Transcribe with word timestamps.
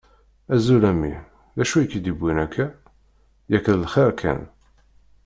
Azul 0.53 0.83
a 0.91 0.93
mmi! 0.93 1.13
D 1.57 1.57
acu 1.61 1.75
i 1.83 1.85
k-id-yuwin 1.89 2.39
akka? 2.45 2.65
Yak 3.51 3.65
d 3.71 3.75
lxir 3.83 4.11
kan. 4.21 4.41